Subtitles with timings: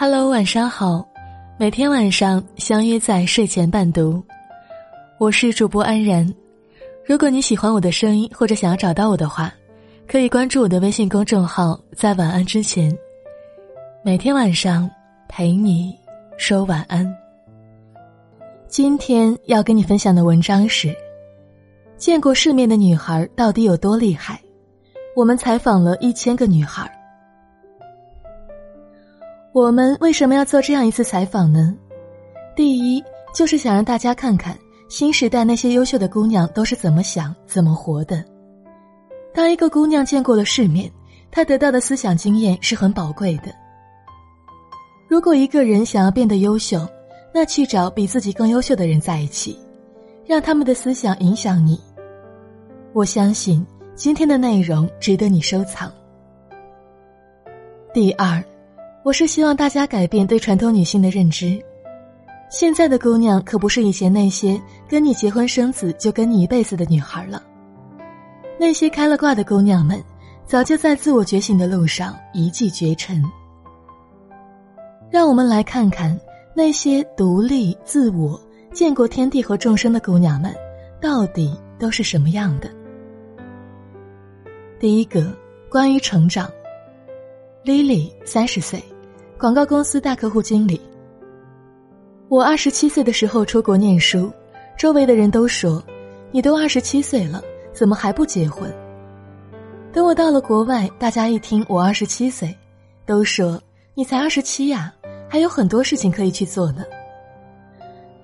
[0.00, 1.06] Hello，晚上好，
[1.58, 4.24] 每天晚上相约在睡前伴读，
[5.18, 6.26] 我是主播安然。
[7.04, 9.52] 如果你喜欢我的声音，或者想要找到我的话，
[10.08, 12.96] 可以关注我的微信公众号，在晚安之前，
[14.02, 14.90] 每天晚上
[15.28, 15.94] 陪你
[16.38, 17.06] 说晚安。
[18.68, 20.96] 今天要跟你分享的文章是：
[21.98, 24.40] 见过世面的女孩到底有多厉害？
[25.14, 26.90] 我们采访了一千个女孩。
[29.52, 31.74] 我们为什么要做这样一次采访呢？
[32.54, 33.02] 第一，
[33.34, 34.56] 就是想让大家看看
[34.88, 38.24] 新时代那些优秀的姑娘都是怎么想、怎么活的。
[39.34, 40.88] 当一个姑娘见过了世面，
[41.32, 43.52] 她得到的思想经验是很宝贵的。
[45.08, 46.86] 如果一个人想要变得优秀，
[47.34, 49.58] 那去找比自己更优秀的人在一起，
[50.24, 51.80] 让他们的思想影响你。
[52.92, 55.92] 我相信今天的内容值得你收藏。
[57.92, 58.40] 第二。
[59.02, 61.58] 我是希望大家改变对传统女性的认知。
[62.50, 67.42] 现在的姑娘可不是以前那些跟你结婚生子就跟你一辈子的女孩了。
[68.58, 70.02] 那些开了挂的姑娘们，
[70.44, 73.24] 早就在自我觉醒的路上一骑绝尘。
[75.10, 76.18] 让我们来看看
[76.54, 78.38] 那些独立自我、
[78.70, 80.54] 见过天地和众生的姑娘们，
[81.00, 82.70] 到底都是什么样的。
[84.78, 85.34] 第一个，
[85.70, 86.50] 关于成长。
[87.62, 88.82] Lily 三十岁，
[89.40, 90.78] 广告公司大客户经理。
[92.28, 94.30] 我二十七岁的时候出国念书，
[94.76, 95.82] 周围的人都说
[96.30, 98.70] ：“你都二十七岁了，怎么还不结婚？”
[99.94, 102.54] 等我到了国外，大家一听我二十七岁，
[103.06, 103.58] 都说
[103.96, 104.92] ：“你才二十七呀，
[105.26, 106.84] 还有很多事情可以去做呢。”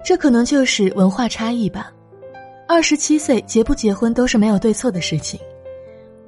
[0.05, 1.91] 这可能就是文化差异吧。
[2.69, 5.41] 二十七岁结不结婚都是没有对错的事情。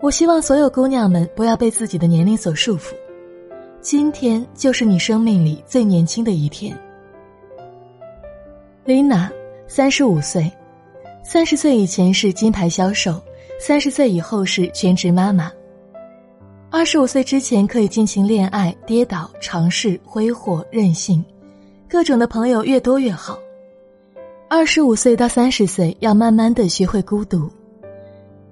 [0.01, 2.95] 我希望所有姑娘们不要被自己的年龄所束缚，
[3.81, 6.77] 今天就是你生命里最年轻的一天。
[8.85, 9.31] Lina，
[9.69, 10.51] 三十五岁，
[11.25, 13.23] 三十岁以前是金牌销售，
[13.61, 15.51] 三十岁以后是全职妈妈。
[16.71, 21.25] 二十五岁之前可以尽情恋爱、跌倒、尝试、挥霍、任性，
[21.89, 23.39] 各种的朋友越多越好。
[24.49, 27.49] 二十五岁到三十岁要慢慢的学会孤独。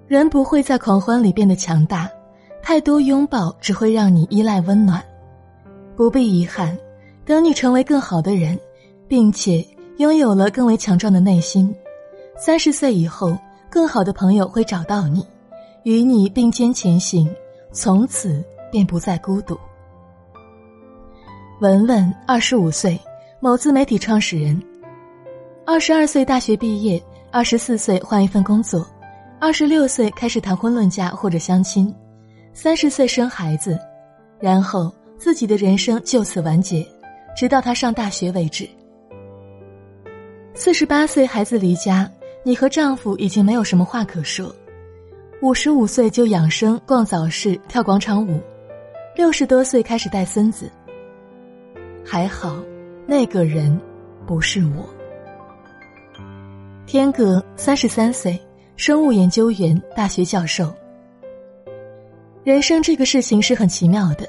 [0.07, 2.09] 人不会在狂欢里变得强大，
[2.63, 5.03] 太多拥抱只会让你依赖温暖。
[5.97, 6.77] 不必遗憾，
[7.25, 8.59] 等你成为更好的人，
[9.09, 11.75] 并且拥有了更为强壮的内心，
[12.37, 13.37] 三十岁以后，
[13.71, 15.27] 更好的朋友会找到你，
[15.85, 17.27] 与你并肩前行，
[17.73, 19.59] 从此便不再孤独。
[21.61, 23.01] 文文，二十五岁，
[23.41, 24.63] 某自媒体创始人，
[25.65, 28.87] 二十二岁大学毕业，二十四岁换一份工作。
[29.39, 31.95] 二十六岁开始谈婚论嫁或者相亲，
[32.53, 33.79] 三十岁生孩子，
[34.39, 36.87] 然后自己的人生就此完结，
[37.37, 38.69] 直到他上大学为止。
[40.55, 42.11] 四十八岁孩子离家，
[42.43, 44.55] 你和丈夫已经没有什么话可说。
[45.43, 48.41] 五十五岁就养生、逛早市、跳广场舞，
[49.15, 50.71] 六十多岁开始带孙子。
[52.05, 52.57] 还好，
[53.07, 53.79] 那个人
[54.27, 54.89] 不是我。
[56.87, 58.41] 天哥三十三岁。
[58.79, 60.71] 生物研究员、大学教授。
[62.45, 64.29] 人生这个事情是很奇妙的，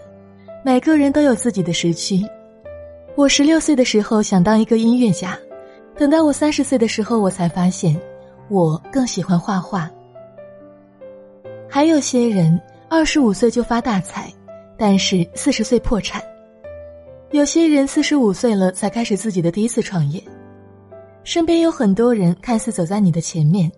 [0.63, 2.21] 每个人都有自己的时区。
[3.15, 5.37] 我十六岁的时候想当一个音乐家，
[5.95, 7.99] 等到我三十岁的时候，我才发现
[8.49, 9.89] 我更喜欢画画。
[11.69, 12.59] 还有些人
[12.89, 14.31] 二十五岁就发大财，
[14.77, 16.21] 但是四十岁破产；
[17.31, 20.21] 有些人四十五岁了才开始自己的第一次创业。
[21.23, 23.71] 身边有很多人看似走在你的前面。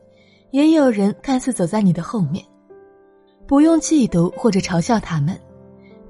[0.51, 2.43] 也有人看似走在你的后面，
[3.45, 5.39] 不用嫉妒或者嘲笑他们，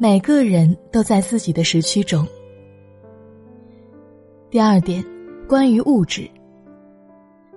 [0.01, 2.25] 每个人都在自己的时区中。
[4.49, 5.03] 第二点，
[5.45, 6.25] 关于物质。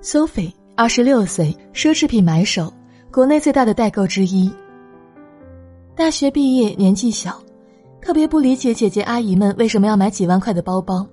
[0.02, 2.72] Sophie，二十六岁，奢侈品买手，
[3.12, 4.52] 国内最大的代购之一。
[5.94, 7.40] 大学毕业，年纪小，
[8.00, 11.06] 特别不理解姐姐阿姨们为什么要买几万块的包包。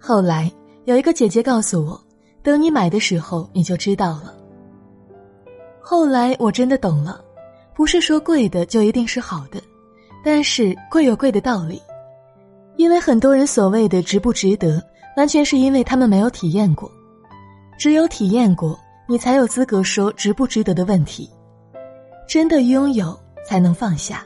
[0.00, 0.50] 后来
[0.86, 2.00] 有一个姐姐告诉我，
[2.42, 4.34] 等你买的时候，你就知道了。
[5.78, 7.22] 后来我真的懂了，
[7.74, 9.60] 不是说贵的就一定是好的，
[10.30, 11.80] 但是贵有贵的道理，
[12.76, 14.78] 因为很多人所谓的值不值得，
[15.16, 16.92] 完全是因为他们没有体验过，
[17.78, 18.78] 只有体验过，
[19.08, 21.30] 你才有资格说值不值得的问题，
[22.28, 24.22] 真的拥有才能放下。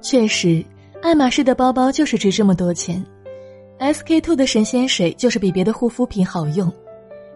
[0.00, 0.64] 确实，
[1.02, 3.04] 爱马仕的包包就是值这么多钱
[3.78, 6.72] ，SK two 的神仙水就是比别的护肤品好用，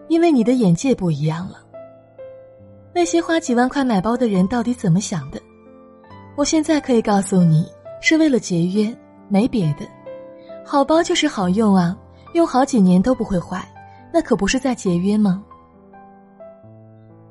[0.07, 1.63] 因为你的眼界不一样了。
[2.95, 5.39] 那些花几万块买包的人到底怎么想的？
[6.39, 7.67] 我现在可以告诉你，
[7.99, 8.95] 是为了节约，
[9.27, 9.85] 没别的，
[10.65, 11.93] 好包就是好用啊，
[12.33, 13.69] 用好几年都不会坏，
[14.13, 15.43] 那可不是在节约吗？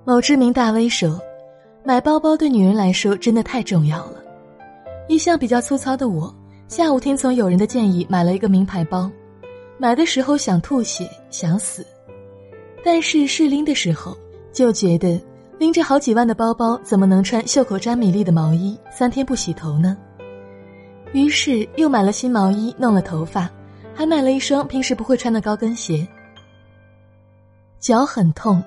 [0.05, 1.19] 某知名大 V 说
[1.83, 4.23] ：“买包包对女人来说真的太重要了。”
[5.09, 6.31] 一向比较粗糙的我，
[6.69, 9.11] 下午听从友人的建议买了一个名牌包，
[9.79, 11.83] 买的时候想吐血想死，
[12.85, 14.15] 但是试拎的时候
[14.53, 15.19] 就觉得
[15.59, 19.97] 拎着好几万的包包怎么能穿袖口沾米粒的毛衣三天不洗头呢？
[21.13, 23.51] 于是又买了新毛衣，弄了头发，
[23.93, 26.07] 还买了一双平时不会穿的高跟鞋。
[27.81, 28.63] 脚很痛，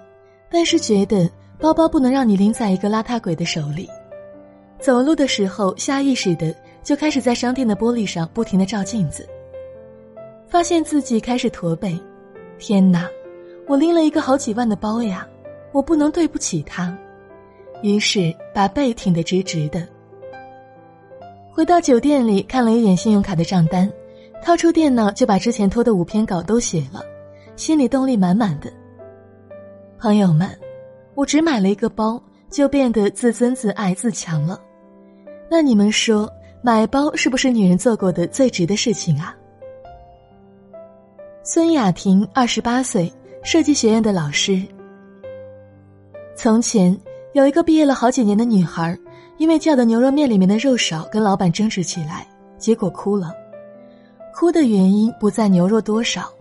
[0.50, 1.30] 但是觉得
[1.60, 3.88] 包包不能让你拎在一个邋遢鬼的手里。
[4.80, 6.54] 走路的时候，下意识的
[6.84, 9.26] 就开始在商店的玻璃上不停的照镜子，
[10.48, 11.98] 发现自己开始驼背。
[12.58, 13.08] 天哪，
[13.68, 15.28] 我拎了一个好几万的包呀，
[15.72, 16.98] 我不能对不起他。
[17.84, 19.88] 于是把背挺得直直的。
[21.52, 23.92] 回到酒店里，看了一眼信用卡的账单，
[24.44, 27.04] 掏出电脑就把之前拖的五篇稿都写了，
[27.56, 28.72] 心里动力满满的。
[30.00, 30.50] 朋友们，
[31.16, 34.62] 我只买了一个包，就变得自尊自爱自强了。
[35.50, 36.32] 那你们说，
[36.62, 39.36] 买包是不是女人做过的最值的事情啊？
[41.44, 43.12] 孙雅婷，二十八岁，
[43.44, 44.62] 设计学院的老师。
[46.44, 47.00] 从前
[47.34, 48.98] 有一个毕业了好几年的女孩。
[49.38, 52.28] 因为叫的牛肉面里面的肉少，跟老板争执起来，
[52.58, 53.32] 结果哭了。
[54.34, 56.32] 哭的原因不在牛肉多少，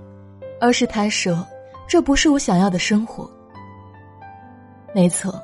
[0.58, 1.46] 而是他说
[1.88, 3.30] ：“这不是我想要的生活。”
[4.94, 5.34] 没错，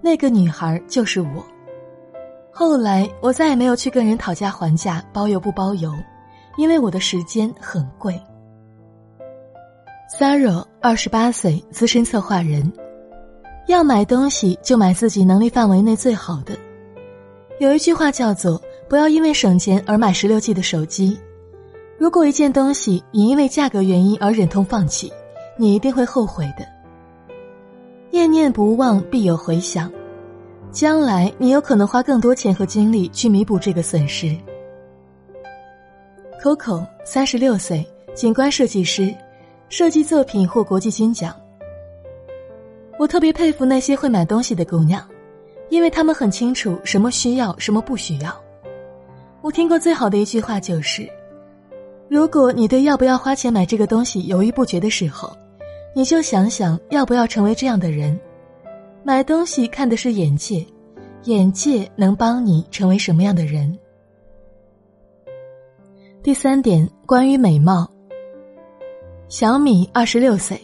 [0.00, 1.44] 那个女孩就是我。
[2.52, 5.92] 后来我再也没有去跟人讨价还价，包邮不包邮，
[6.56, 8.20] 因为我的时间很贵。
[10.18, 12.72] Sarah，二十八岁，资深策划人，
[13.66, 16.56] 要买东西就买自己能力范围内最好的。
[17.58, 21.18] 有一句话叫做“不要因为省钱而买十六 G 的手机”。
[21.96, 25.12] 如果一件东西你因为价格原因而忍痛放弃，
[25.56, 26.66] 你一定会后悔的。
[28.10, 29.90] 念念不忘必有回响，
[30.70, 34.36] 将来你有可能花更多钱和精力去弥补这个损失。
[36.42, 39.14] Coco 三十六岁，景观设计师，
[39.68, 41.34] 设计作品获国际金奖。
[43.04, 45.06] 我特别佩服那些会买东西的姑娘。
[45.68, 48.34] 因为他们很清楚什么需要，什么不需要。
[49.42, 51.06] 我听过最好的一句话就是：
[52.08, 55.36] 如果你对要不要花钱买这个东西犹豫不决的时候，
[55.94, 58.18] 你就想想要不要成为这样的人。
[59.02, 60.64] 买东西看的是眼界，
[61.24, 63.78] 眼界能帮你成为什么样的人。
[66.22, 67.86] 第三点，关于美貌。
[69.28, 70.58] 小米二十六岁，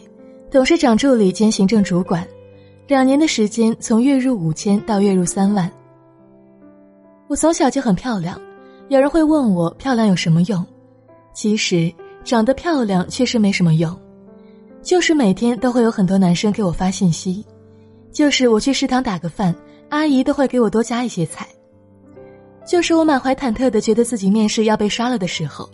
[0.51, 2.27] 董事长助理兼行政主管。
[2.85, 5.71] 两年的时间，从月入五千到月入三万。
[7.29, 8.37] 我从小就很漂亮，
[8.89, 10.65] 有人会问我漂亮有什么用？
[11.33, 11.89] 其实
[12.25, 13.97] 长得漂亮确实没什么用，
[14.81, 17.45] 就是每天都会有很多男生给我发信息，
[18.11, 19.55] 就是我去食堂打个饭，
[19.87, 21.47] 阿姨都会给我多加一些菜，
[22.67, 25.69] 就是我满怀忐忑的觉得自己面试要被刷了的时候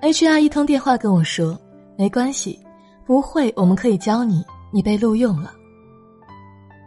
[0.00, 1.58] ，HR 一通电话跟我说
[1.98, 2.58] 没关系，
[3.06, 5.52] 不会我们可以教你，你被录用了。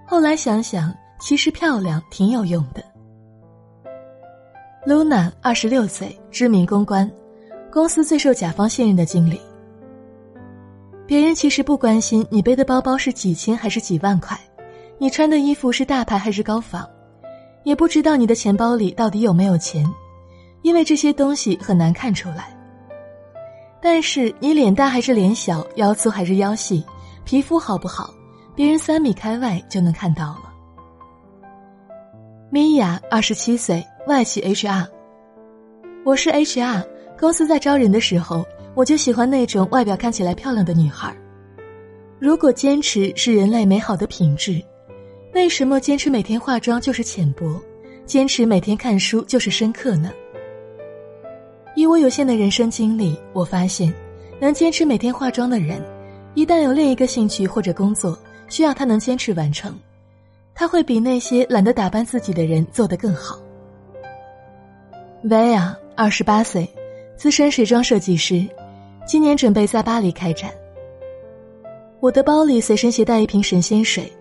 [0.06, 2.84] 后来想想，其实漂亮挺有用的。
[4.86, 7.10] Luna 二十六岁，知名公关，
[7.72, 9.40] 公司最受甲方信任的经理。
[11.06, 14.40] 别人其实不关心你背的包包是几千还是几万块，
[14.98, 16.90] 你穿的衣服是大牌还是高仿，
[17.64, 19.86] 也不知道你的钱包里到底有没有钱，
[20.64, 22.57] 因为这些东西很难看出来。
[23.82, 26.84] 但是你脸大还是脸小，腰粗还是腰细，
[27.24, 28.14] 皮肤好不好？
[28.56, 30.52] 别人三米开外就能看到了。
[32.50, 34.88] 米娅二十七岁，外企 HR。
[36.04, 36.84] 我是 HR，
[37.20, 41.16] 公司在招人的时候，我就喜欢那种外表看起来漂亮的女孩。
[42.20, 44.60] 如果坚持是人类美好的品质，
[45.34, 47.62] 为什么坚持每天化妆就是浅薄，
[48.08, 50.12] 坚持每天看书就是深刻呢？
[51.78, 53.94] 以我有限的人生经历，我发现，
[54.40, 55.80] 能坚持每天化妆的人，
[56.34, 58.18] 一旦有另一个兴趣或者工作。
[58.50, 59.78] 需要他能坚持完成，
[60.56, 63.38] 他会比那些懒得打扮自己的人做得更好。
[65.26, 66.68] 薇娅，二十八岁，
[67.16, 68.44] 资深时装设计师，
[69.06, 70.50] 今年准备在巴黎开展。
[72.00, 74.12] 我的包里随身携带一瓶神仙水，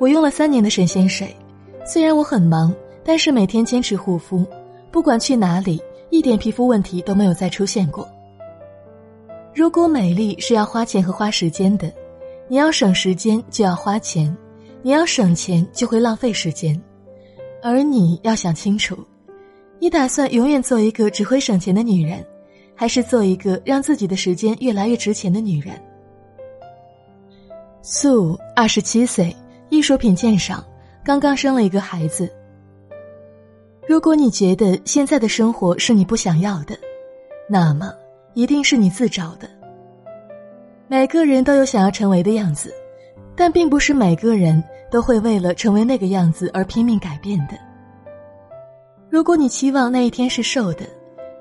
[0.00, 1.36] 我用了三年的神仙水。
[1.84, 4.44] 虽然我很忙，但是每天坚持护肤，
[4.90, 8.08] 不管去哪里，一点皮肤问题都没有再出现过。
[9.54, 11.92] 如果美丽是要花钱和花时间的。
[12.48, 14.32] 你要省时间就要花钱，
[14.80, 16.80] 你要省钱就会浪费时间，
[17.60, 18.96] 而你要想清楚，
[19.80, 22.24] 你打算永远做一个只会省钱的女人，
[22.72, 25.74] 还是做一个让自己的时间越来越值钱的女人？
[27.82, 29.34] 素二十七岁，
[29.68, 30.64] 艺术品鉴赏，
[31.04, 32.32] 刚刚生了一个孩子。
[33.88, 36.76] 如果你觉得现在的生活是你不想要的，
[37.48, 37.92] 那么
[38.34, 39.48] 一定是你自找的。
[40.88, 42.74] 每个人都有想要成为的样子，
[43.36, 47.56] 但并不是每个人都会为了成为那个样子而拼命改变的。
[49.08, 50.84] 如果你期望那一天是瘦的，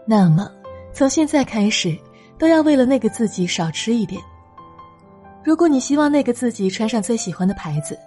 [0.06, 0.48] 那么
[0.94, 1.98] 从现在开始
[2.38, 4.22] 都要为了那个自己少吃一点。
[5.44, 7.98] 如果你希望那个自己穿上最喜欢的牌子，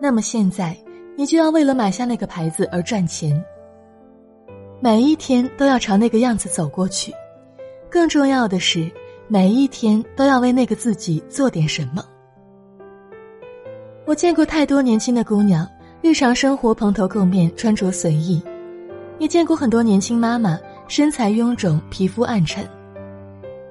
[0.00, 0.76] 那么现在
[1.16, 3.40] 你就要为了买下那个牌子而赚钱。
[4.80, 7.12] 每一天都要朝那个样子走过去，
[7.90, 8.88] 更重要的是，
[9.26, 12.04] 每一天都要为那个自己做点什么。
[14.04, 15.68] 我见过太多年轻的姑娘，
[16.00, 18.40] 日常生活蓬头垢面，穿着随意；
[19.18, 20.56] 也见过很多年轻妈妈，
[20.86, 22.64] 身材臃肿，皮肤暗沉，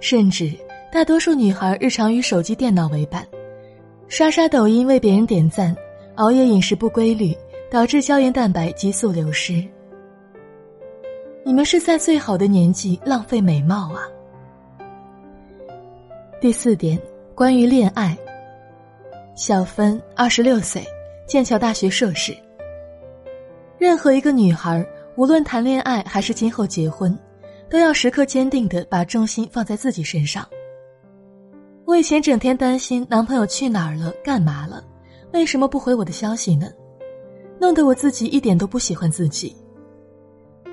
[0.02, 0.52] 甚至
[0.92, 3.26] 大多数女孩日常与手机、电脑为伴，
[4.10, 5.74] 刷刷抖音为别人点赞，
[6.16, 7.34] 熬夜、饮食不规律，
[7.72, 9.64] 导致胶原蛋白急速流失。
[11.48, 14.04] 你们是在最好的年纪浪费美貌啊！
[16.42, 17.02] 第四点，
[17.34, 18.18] 关于恋爱。
[19.34, 20.86] 小芬，二十六岁，
[21.26, 22.36] 剑桥大学硕士。
[23.78, 24.86] 任何一个女孩，
[25.16, 27.18] 无论谈恋爱还是今后结婚，
[27.70, 30.46] 都要时刻坚定的把重心放在自己身上。
[31.86, 34.84] 我以前整天担心男朋友去哪儿了、干嘛了，
[35.32, 36.68] 为什么不回我的消息呢？
[37.58, 39.56] 弄得我自己一点都不喜欢自己。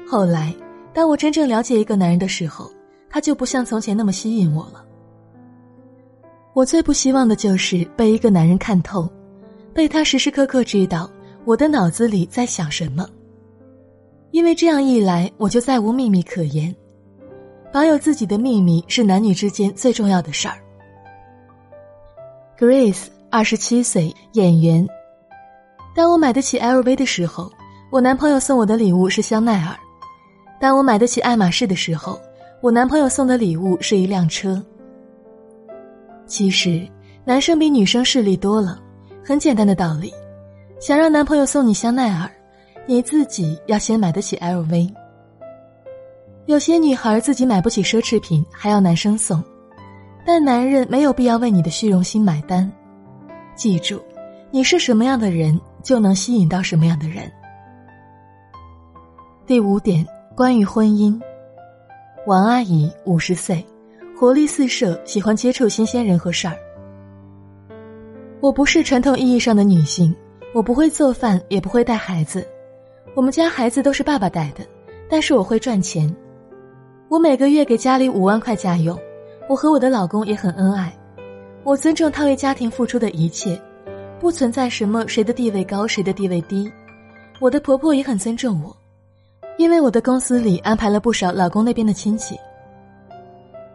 [0.04, 0.52] 后来。
[0.94, 2.70] 当我真正了解一个男人的时候，
[3.10, 4.84] 他就不像从前那么吸引我了。
[6.52, 9.10] 我最不希望的就是被一个男人看透，
[9.74, 11.10] 被他时时刻刻知道
[11.44, 13.04] 我的脑子里在想什么。
[14.30, 16.74] 因为这样一来，我就再无秘密可言。
[17.72, 20.54] 保有自己的秘密是男女之间最重要的事儿。
[22.56, 24.86] Grace，二十七岁，演员。
[25.92, 27.50] 当我买得起 LV 的时候，
[27.90, 29.76] 我男朋友送我的礼物是香奈儿。
[30.60, 32.20] 当我买得起爱马仕的时候，
[32.60, 34.62] 我男朋友送的礼物是一辆车。
[36.26, 36.86] 其实，
[37.24, 38.80] 男生比女生势利多了。
[39.22, 40.12] 很简单的道理，
[40.78, 42.30] 想让男朋友送你香奈儿，
[42.86, 44.92] 你自己要先买得起 LV。
[46.44, 49.42] 有些女孩自己买不起奢侈品，还要男生送，
[50.26, 52.70] 但男人没有必要为你的虚荣心买单。
[53.54, 53.98] 记住，
[54.50, 57.32] 你是什么样的人，就能吸引到什么样的人。
[59.46, 60.06] 第五点。
[60.36, 61.16] 关于婚姻，
[62.26, 63.64] 王阿姨五十岁，
[64.18, 66.58] 活力四射，喜欢接触新鲜人和事儿。
[68.40, 70.12] 我不是传统意义上的女性，
[70.52, 72.44] 我不会做饭，也不会带孩子。
[73.14, 74.66] 我们家孩子都是爸爸带的，
[75.08, 76.12] 但是我会赚钱。
[77.08, 78.98] 我每个月给家里五万块家用。
[79.48, 80.92] 我和我的老公也很恩爱，
[81.62, 83.56] 我尊重他为家庭付出的一切，
[84.18, 86.68] 不存在什么谁的地位高，谁的地位低。
[87.40, 88.76] 我的婆婆也很尊重我。
[89.64, 92.38] 因为我的公司里安排了不少老公那边的亲戚，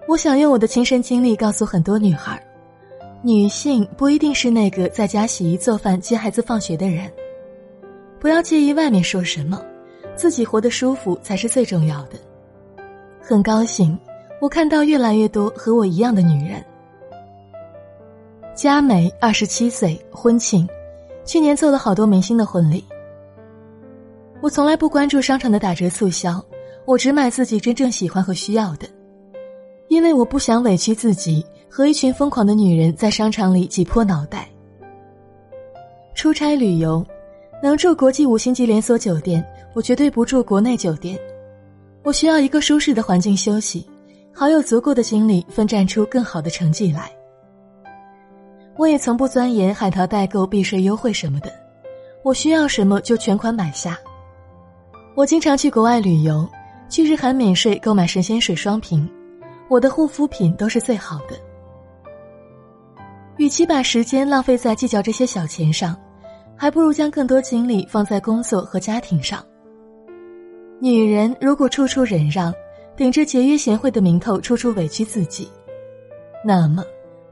[0.07, 2.39] 我想用我的亲身经历告诉很多女孩：
[3.23, 7.11] 女性不一定是那个在家洗衣做饭接孩子放学的人，
[8.19, 9.59] 不要介意外面说什么，
[10.15, 12.11] 自己活得舒服才是最重要的。
[13.19, 13.97] 很高兴，
[14.39, 16.63] 我看到越来越多和我一样的女人。
[18.53, 20.69] 佳美二十七岁，婚庆，
[21.25, 22.85] 去年做了好多明星的婚礼。
[24.41, 26.43] 我从来不关注商场的打折促销，
[26.85, 28.87] 我只买自己真正喜欢和需要的，
[29.89, 34.47] 因为我不想委屈自己和一群疯狂的女人在商场里挤破脑袋。
[36.15, 37.05] 出差旅游，
[37.61, 41.19] 能住国际五星级连锁酒店，我绝对不住国内酒店。
[42.03, 43.85] 我需要一个舒适的环境休息，
[44.33, 47.11] 好有足够的精力奋战出更好的成绩来。
[48.77, 51.51] 我也从不钻研海淘代购避税优惠什么的，
[52.23, 53.99] 我需要什么就全款买下。
[55.15, 56.47] 我经常去国外旅游，
[56.89, 59.09] 去日韩免税购买神仙水双瓶，
[59.67, 61.35] 我的护肤品都是最好的。
[63.37, 65.97] 与其把时间浪费在计较这些小钱上，
[66.55, 69.43] 还不如将更多精力放在工作和家庭上。
[70.79, 72.53] 女人如果处处忍让，
[72.95, 75.49] 顶着节约贤惠的名头处处委屈自己，
[76.45, 76.83] 那么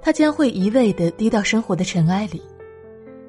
[0.01, 2.41] 她将会一味的低到生活的尘埃里，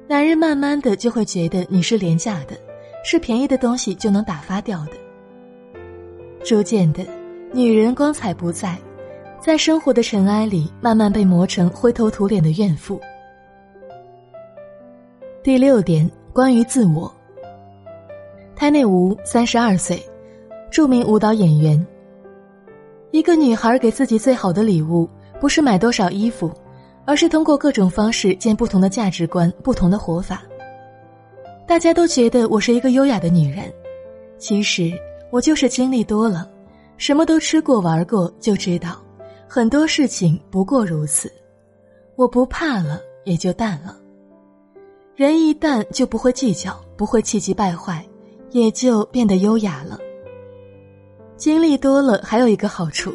[0.07, 2.57] 男人慢慢的就会觉得你是廉价的。
[3.03, 4.91] 是便宜的东西就能打发掉的。
[6.43, 7.05] 逐渐的，
[7.51, 8.77] 女人光彩不在，
[9.39, 12.99] 在生活的尘埃里慢慢被磨成灰头土脸的怨妇。
[15.43, 17.13] 第六点，关于自我。
[18.55, 20.01] 胎内吴三十二岁，
[20.69, 21.85] 著名舞蹈演员。
[23.11, 26.51] 一个女孩给自己最好的礼物，不是买多少衣服，
[27.05, 30.43] 而是通过各种方式见不同的价值观、不同的活法。
[31.69, 33.71] 大家都觉得我是一个优雅的女人，
[34.39, 34.91] 其实
[35.29, 36.49] 我就是经历多了，
[36.97, 38.99] 什么都吃过玩过，就知道
[39.47, 41.31] 很多事情不过如此。
[42.15, 43.95] 我不怕了，也就淡了。
[45.15, 48.03] 人一淡，就不会计较，不会气急败坏，
[48.49, 49.99] 也就变得优雅了。
[51.37, 53.13] 经历多了，还有一个好处，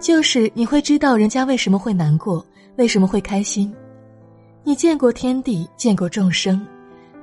[0.00, 3.72] 就是你会知道人家为什么会难过，为什么会开心。
[4.64, 6.60] 你见过天地，见过众生，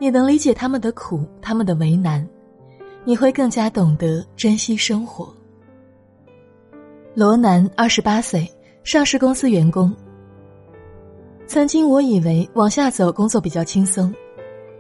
[0.02, 2.28] 你能理解他们的苦，他们的为难，
[3.06, 5.32] 你会更加懂得珍惜生活。
[7.14, 8.52] 罗南，二十八岁，
[8.84, 9.96] 上市公司员工。
[11.46, 14.12] 曾经我以为往下走工作比较轻松，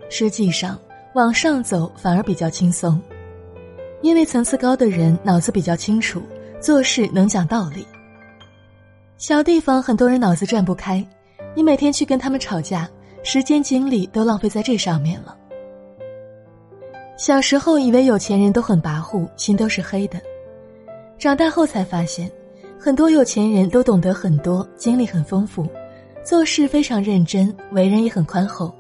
[0.10, 0.75] 实际上
[1.13, 3.00] 往上走反而比较轻松。
[4.01, 6.20] 因为层次高的人脑子比较清楚，
[6.60, 7.86] 做事能讲道理。
[9.18, 11.08] 小地方很多人脑子转不开，
[11.56, 12.90] 你每天去跟他们吵架，
[13.24, 15.38] 时间精力都浪费在这上面了。
[17.18, 20.20] 小时候以为有钱人都很跋扈，心都是黑的，
[21.20, 22.32] 长大后才发现，
[22.80, 25.68] 很多有钱人都懂得很多，经历很丰富，
[26.24, 28.74] 做事非常认真，为人也很宽厚，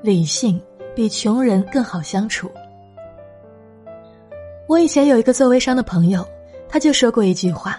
[0.00, 0.58] 理性，
[0.94, 2.50] 比穷人更好相处。
[4.66, 6.26] 我以前有一个做微商的朋友，
[6.70, 7.78] 他就说过一句话：“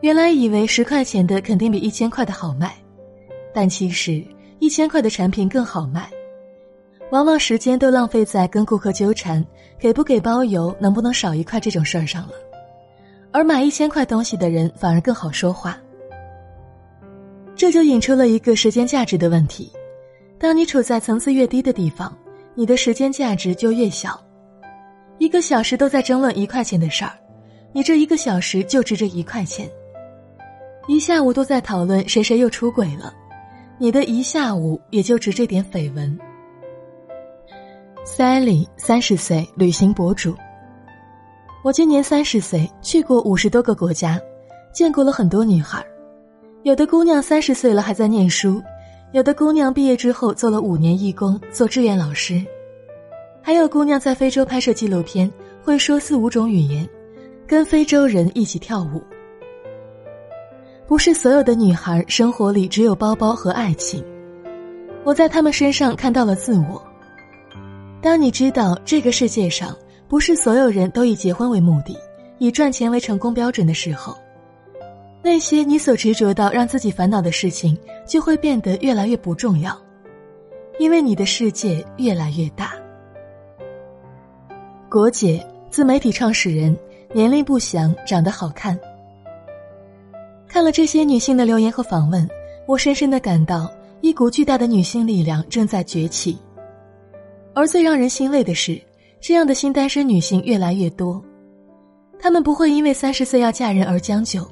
[0.00, 2.72] 原来以为十块钱的肯定比一千块的好卖，
[3.52, 4.22] 但其实
[4.58, 6.08] 一千块的产品更好卖。
[7.10, 9.44] 往往时间都浪费在跟顾客纠缠
[9.78, 12.34] 给不给包邮、能不能少一块这种事儿上了，
[13.32, 15.78] 而买一千块东西的人反而更好说话。
[17.56, 19.72] 这就引出了一个时间价值的问题：
[20.38, 22.14] 当你处在层次越低的地方，
[22.54, 24.22] 你的时间价值就越小。”
[25.16, 27.12] 一个小时都在争论一块钱的事儿，
[27.72, 29.68] 你这一个小时就值这一块钱。
[30.86, 33.12] 一下午都在讨论谁谁又出轨了，
[33.80, 36.18] 你的一下午也就值这点绯闻。
[38.04, 40.34] Sally 三十岁，旅行博主。
[41.62, 44.20] 我今年三十岁，去过五十多个国家，
[44.72, 45.84] 见过了很多女孩
[46.64, 48.60] 有的姑娘三十岁了还在念书，
[49.12, 52.44] 有的姑娘毕业之后做了五年义工，做志愿老师。
[53.40, 55.30] 还有姑娘在非洲拍摄纪录片，
[55.62, 56.88] 会说四五种语言，
[57.46, 59.00] 跟非洲人一起跳舞。
[60.88, 64.02] 不是所有的女孩生活里只有包包和爱情，
[65.04, 66.82] 我在她们身上看到了自我。
[68.00, 69.76] 当你知道这个世界上
[70.08, 71.94] 不是所有人都以结婚为目的，
[72.38, 74.16] 以赚钱为成功标准的时候，
[75.22, 79.78] 那些你所执着到让自己烦恼的事情就会变得越来越不重要，
[80.78, 82.72] 因为你的世界越来越大。
[84.88, 86.74] 国姐，自媒体创始人，
[87.12, 88.78] 年龄不详，长得好看。
[90.58, 92.28] 看了这些女性的留言和访问，
[92.66, 96.36] 我深深的感到一股巨大的女性力量正在崛起。
[97.54, 98.76] 而最让人欣慰的是，
[99.20, 101.22] 这样的新单身女性越来越多，
[102.18, 104.44] 她们不会因为三十岁要嫁人而将就，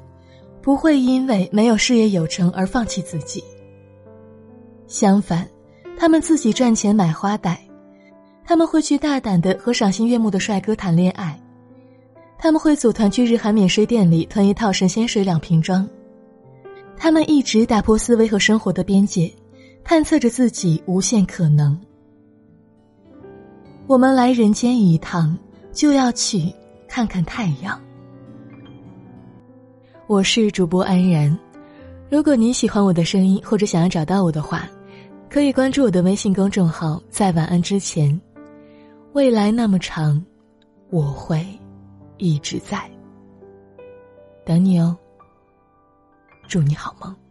[0.61, 3.43] 不会因为没有事业有成而放弃自己。
[4.87, 5.45] 相反，
[5.97, 7.59] 她们自己赚钱买花戴。
[8.45, 11.37] 他们会去大胆的和赏心悦目的帅哥谈恋爱，
[12.39, 15.85] 他们会组团去日韩免税店里囤一套神仙水两瓶装，
[16.97, 19.31] 他们一直打破思维和生活的边界，
[19.83, 21.79] 探测着自己无限可能。
[23.85, 25.37] 我们来人间一趟，
[25.71, 26.51] 就要去
[26.87, 27.79] 看看太阳。
[30.07, 31.37] 我是主播安然，
[32.09, 34.67] 如果你喜欢我的声音，或者想要找到我的话，
[35.29, 38.19] 可以关注我的微信公众号，在晚安之前。
[39.13, 40.23] 未来那么长，
[40.89, 41.45] 我会
[42.17, 42.79] 一直在
[44.45, 44.97] 等你哦。
[46.47, 47.26] 祝你好梦。